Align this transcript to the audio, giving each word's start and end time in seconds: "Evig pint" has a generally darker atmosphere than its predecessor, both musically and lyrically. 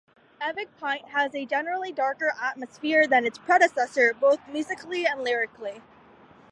"Evig 0.41 0.69
pint" 0.79 1.09
has 1.09 1.35
a 1.35 1.45
generally 1.45 1.91
darker 1.91 2.33
atmosphere 2.41 3.05
than 3.05 3.23
its 3.23 3.37
predecessor, 3.37 4.15
both 4.19 4.39
musically 4.47 5.05
and 5.05 5.23
lyrically. 5.23 5.83